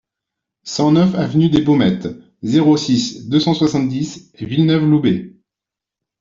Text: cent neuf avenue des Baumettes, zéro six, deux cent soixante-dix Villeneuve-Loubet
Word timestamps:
cent 0.63 0.93
neuf 0.93 1.13
avenue 1.13 1.51
des 1.51 1.61
Baumettes, 1.61 2.07
zéro 2.41 2.75
six, 2.75 3.29
deux 3.29 3.39
cent 3.39 3.53
soixante-dix 3.53 4.31
Villeneuve-Loubet 4.39 5.35